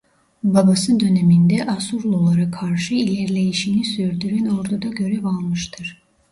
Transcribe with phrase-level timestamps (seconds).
[0.43, 6.03] Babası döneminde Asurlular'a karşı ilerleyişini sürdüren orduda görev almıştır.